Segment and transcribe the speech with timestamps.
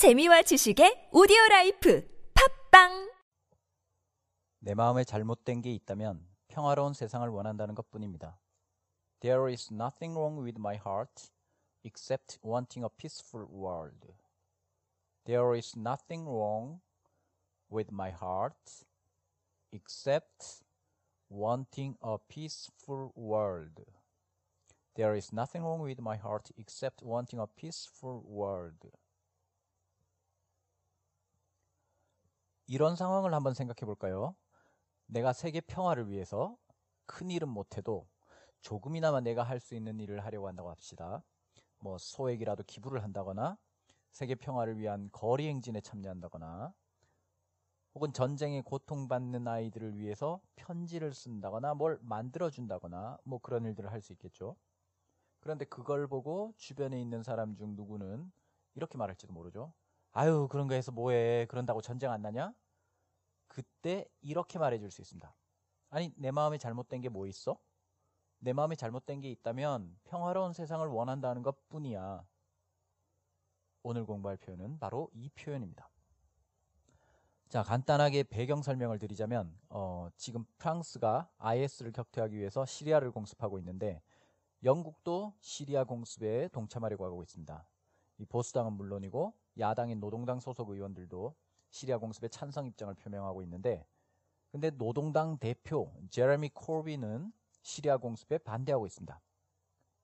[0.00, 3.12] 재미와 지식의 오디오 라이프 팝빵
[4.60, 8.40] 내 마음에 잘못된 게 있다면 평화로운 세상을 원한다는 것 뿐입니다.
[9.20, 11.28] There is nothing wrong with my heart
[11.84, 14.14] except wanting a peaceful world.
[15.26, 16.80] There is nothing wrong
[17.70, 18.86] with my heart
[19.70, 20.64] except
[21.28, 23.84] wanting a peaceful world.
[24.94, 28.96] There is nothing wrong with my heart except wanting a peaceful world.
[32.70, 34.34] 이런 상황을 한번 생각해 볼까요?
[35.06, 36.56] 내가 세계 평화를 위해서
[37.06, 38.08] 큰 일은 못해도
[38.62, 41.24] 조금이나마 내가 할 수 있는 일을 하려고 한다고 합시다.
[41.80, 43.58] 뭐 소액이라도 기부를 한다거나
[44.12, 46.72] 세계 평화를 위한 거리 행진에 참여한다거나
[47.94, 54.12] 혹은 전쟁에 고통받는 아이들을 위해서 편지를 쓴다거나 뭘 만들어 준다거나 뭐 그런 일들을 할 수
[54.12, 54.56] 있겠죠.
[55.40, 58.32] 그런데 그걸 보고 주변에 있는 사람 중 누구는
[58.76, 59.74] 이렇게 말할지도 모르죠.
[60.12, 61.46] 아유, 그런 거 해서 뭐해.
[61.48, 62.52] 그런다고 전쟁 안 나냐?
[63.50, 65.34] 그때 이렇게 말해 줄 수 있습니다.
[65.90, 67.58] 아니, 내 마음에 잘못된 게 뭐 있어?
[68.38, 72.24] 내 마음에 잘못된 게 있다면 평화로운 세상을 원한다는 것 뿐이야.
[73.82, 75.90] 오늘 공부할 표현은 바로 이 표현입니다.
[77.48, 84.00] 자, 간단하게 배경 설명을 드리자면, 어, 지금 프랑스가 IS를 격퇴하기 위해서 시리아를 공습하고 있는데,
[84.62, 87.66] 영국도 시리아 공습에 동참하려고 하고 있습니다.
[88.18, 91.34] 이 보수당은 물론이고, 야당인 노동당 소속 의원들도
[91.70, 93.86] 시리아 공습에 찬성 입장을 표명하고 있는데,
[94.50, 97.32] 근데 노동당 대표 제레미 코비는
[97.62, 99.20] 시리아 공습에 반대하고 있습니다.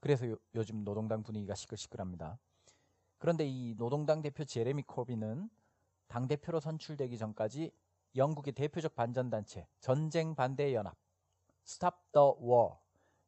[0.00, 2.39] 그래서 요, 요즘 노동당 분위기가 시끌시끌합니다.
[3.19, 5.48] 그런데 이 노동당 대표 제레미 코비는
[6.06, 7.72] 당 대표로 선출되기 전까지
[8.14, 10.97] 영국의 대표적 반전 단체 전쟁 반대 연합
[11.67, 12.77] Stop the War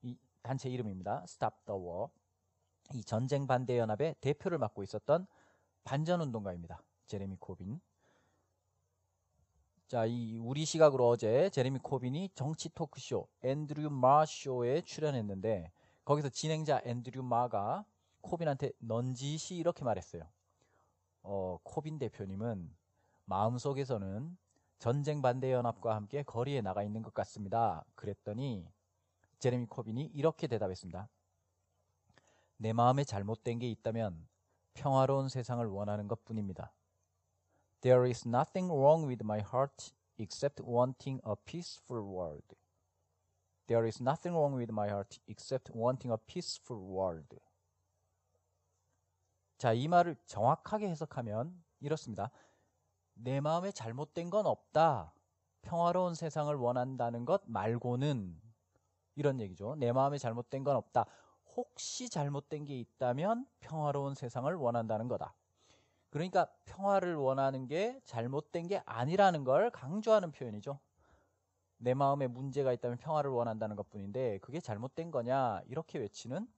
[0.03, 1.23] 이 단체 이름입니다.
[1.25, 2.09] Stop the War
[2.95, 5.27] 이 전쟁 반대 연합의 대표를 맡고 있었던
[5.85, 6.83] 반전 운동가입니다.
[7.07, 7.81] 제레미 코빈
[9.89, 15.73] 자, 이 우리 시각으로 어제 제레미 코빈이 정치 토크쇼 앤드류 마 쇼에 출연했는데
[16.05, 17.87] 거기서 진행자 앤드류 마가
[18.21, 20.25] 코빈한테 넌지시 이렇게 말했어요.
[21.23, 22.71] 어, 코빈 대표님은
[23.25, 24.37] 마음속에서는
[24.79, 27.83] 전쟁 반대 연합과 함께 거리에 나가 있는 것 같습니다.
[27.95, 28.69] 그랬더니
[29.39, 31.09] 제레미 코빈이 이렇게 대답했습니다.
[32.59, 34.29] 내 마음에 잘못된 게 있다면
[34.75, 36.75] 평화로운 세상을 원하는 것 뿐입니다.
[37.81, 42.57] There is nothing wrong with my heart except wanting a peaceful world.
[43.69, 47.39] There is nothing wrong with my heart except wanting a peaceful world.
[49.59, 52.31] 자, 이 말을 정확하게 해석하면 이렇습니다.
[53.15, 55.13] 내 마음에 잘못된 건 없다.
[55.63, 58.41] 평화로운 세상을 원한다는 것 말고는
[59.17, 59.75] 이런 얘기죠.
[59.77, 61.05] 내 마음에 잘못된 건 없다.
[61.57, 65.35] 혹시 잘못된 게 있다면 평화로운 세상을 원한다는 거다.
[66.11, 70.79] 그러니까 평화를 원하는 게 잘못된 게 아니라는 걸 강조하는 표현이죠.
[71.79, 76.49] 내 마음에 문제가 있다면 평화를 원한다는 것 뿐인데 그게 잘못된 거냐 이렇게 외치는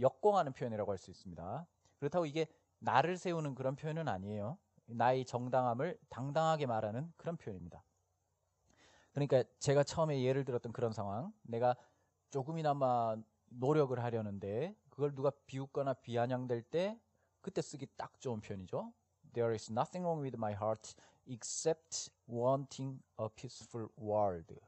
[0.00, 1.66] 역공하는 표현이라고 할 수 있습니다.
[1.98, 2.46] 그렇다고 이게
[2.78, 4.58] 나를 세우는 그런 표현은 아니에요.
[4.86, 7.82] 나의 정당함을 당당하게 말하는 그런 표현입니다.
[9.12, 11.76] 그러니까 제가 처음에 예를 들었던 그런 상황, 내가
[12.30, 13.16] 조금이나마
[13.50, 16.98] 노력을 하려는데 그걸 누가 비웃거나 비아냥될 때
[17.42, 18.92] 그때 쓰기 딱 좋은 표현이죠.
[19.34, 20.94] There is nothing wrong with my heart
[21.26, 24.58] except wanting a peaceful world.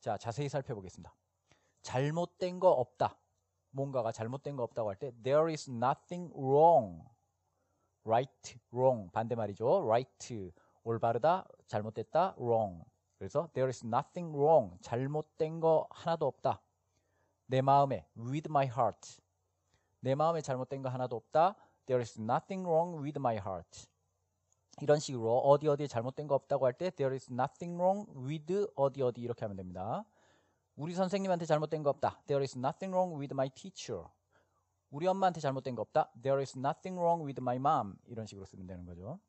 [0.00, 1.14] 자, 자세히 살펴보겠습니다.
[1.82, 3.18] 잘못된 거 없다.
[3.70, 7.02] 뭔가가 잘못된 거 없다고 할 때 there is nothing wrong.
[8.04, 9.84] right, wrong 반대말이죠.
[9.84, 10.52] right
[10.84, 12.84] 올바르다, 잘못됐다, wrong.
[13.18, 14.76] 그래서 there is nothing wrong.
[14.82, 16.60] 잘못된 거 하나도 없다.
[17.46, 19.20] 내 마음에 with my heart.
[20.00, 21.56] 내 마음에 잘못된 거 하나도 없다.
[21.86, 23.86] There is nothing wrong with my heart.
[24.80, 29.02] 이런 식으로 어디 어디 잘못된 거 없다고 할 때 there is nothing wrong with 어디
[29.02, 30.04] 어디 이렇게 하면 됩니다.
[30.76, 32.20] 우리 선생님한테 잘못된 거 없다.
[32.26, 34.04] There is nothing wrong with my teacher.
[34.90, 36.10] 우리 엄마한테 잘못된 거 없다.
[36.20, 37.96] There is nothing wrong with my mom.
[38.06, 39.20] 이런 식으로 쓰면 되는 거죠.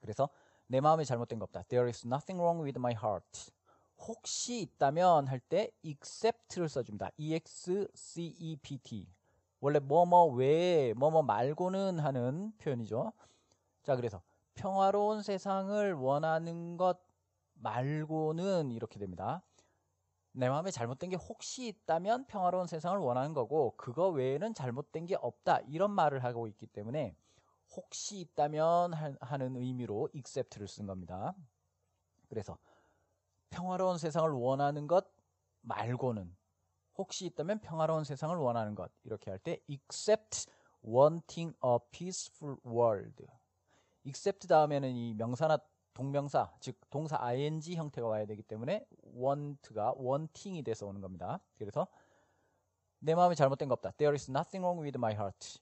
[0.00, 0.28] 그래서
[0.66, 1.62] 내 마음에 잘못된 거 없다.
[1.64, 3.52] There is nothing wrong with my heart.
[3.98, 7.10] 혹시 있다면 할 때 except를 써줍니다.
[7.18, 9.06] E-X-C-E-P-T.
[9.60, 13.12] 원래 뭐뭐 외에 뭐뭐 말고는 하는 표현이죠.
[13.82, 14.22] 자, 그래서
[14.54, 16.98] 평화로운 세상을 원하는 것
[17.54, 19.42] 말고는 이렇게 됩니다.
[20.32, 25.60] 내 마음에 잘못된 게 혹시 있다면 평화로운 세상을 원하는 거고 그거 외에는 잘못된 게 없다
[25.66, 27.16] 이런 말을 하고 있기 때문에
[27.76, 31.34] 혹시 있다면 하는 의미로 except를 쓴 겁니다.
[32.28, 32.58] 그래서
[33.50, 35.06] 평화로운 세상을 원하는 것
[35.62, 36.34] 말고는
[37.00, 40.46] 혹시 있다면 평화로운 세상을 원하는 것 이렇게 할 때 except
[40.84, 43.24] wanting a peaceful world
[44.04, 45.58] except 다음에는 이 명사나
[45.94, 51.40] 동명사, 즉 동사 ing 형태가 와야 되기 때문에 want가 wanting이 돼서 오는 겁니다.
[51.58, 51.88] 그래서
[52.98, 53.92] 내 마음이 잘못된 거 없다.
[53.92, 55.58] There is nothing wrong with my heart.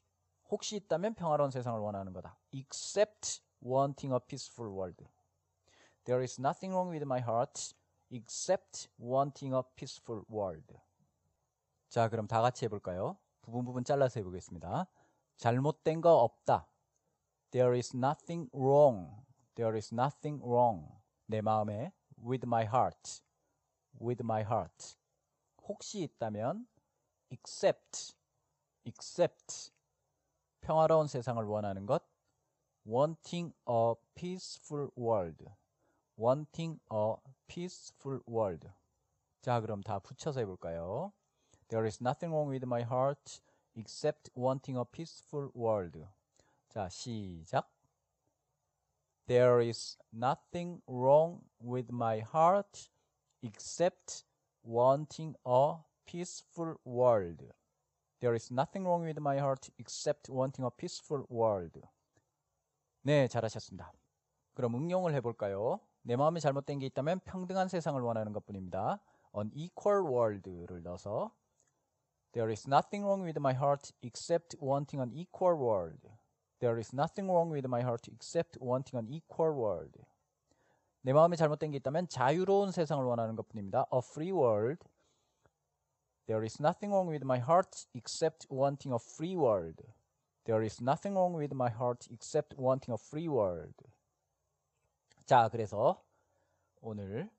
[0.50, 2.36] 혹시 있다면 평화로운 세상을 원하는 거다.
[2.52, 5.04] Except wanting a peaceful world.
[6.04, 7.74] There is nothing wrong with my heart
[8.10, 10.87] except wanting a peaceful world.
[11.88, 13.16] 자, 그럼 다 같이 해볼까요?
[13.40, 14.86] 부분 부분 잘라서 해보겠습니다.
[15.38, 16.68] 잘못된 거 없다.
[17.50, 19.24] There is nothing wrong.
[19.54, 20.86] There is nothing wrong.
[21.26, 21.92] 내 마음에
[22.22, 23.22] with my heart.
[24.00, 24.96] with my heart.
[25.62, 26.66] 혹시 있다면
[27.30, 28.14] except
[28.84, 29.70] except
[30.60, 32.04] 평화로운 세상을 원하는 것
[32.86, 35.44] wanting a peaceful world.
[36.18, 37.14] wanting a
[37.46, 38.68] peaceful world.
[39.40, 41.12] 자, 그럼 다 붙여서 해 볼까요?
[41.68, 43.42] There is nothing wrong with my heart
[43.76, 46.06] except wanting a peaceful world.
[46.70, 47.64] 자, 시작.
[49.26, 52.88] There is nothing wrong with my heart
[53.42, 54.24] except
[54.62, 55.76] wanting a
[56.06, 57.52] peaceful world.
[58.20, 61.82] There is nothing wrong with my heart except wanting a peaceful world.
[63.02, 63.92] 네, 잘하셨습니다.
[64.54, 65.80] 그럼 응용을 해볼까요?
[66.02, 69.00] 내 마음에 잘못된 게 있다면 평등한 세상을 원하는 것 뿐입니다.
[69.36, 71.30] An equal world를 넣어서
[72.33, 76.01] There is nothing wrong with my heart except wanting an equal world.
[76.59, 79.99] There is nothing wrong with my heart except wanting an equal world.
[81.01, 83.85] 내 마음에 잘못된 게 있다면 자유로운 세상을 원하는 것 뿐입니다.
[83.93, 84.87] A free world.
[86.25, 89.83] There is nothing wrong with my heart except wanting a free world.
[90.45, 93.75] There is nothing wrong with my heart except wanting a free world.
[95.25, 96.01] 자, 그래서
[96.81, 97.29] 오늘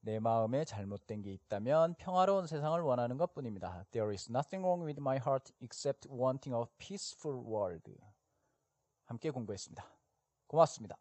[0.00, 3.84] 내 마음에 잘못된 게 있다면 평화로운 세상을 원하는 것 뿐입니다.
[3.90, 7.94] There is nothing wrong with my heart except wanting a peaceful world.
[9.04, 9.84] 함께 공부했습니다.
[10.46, 10.98] 고맙습니다.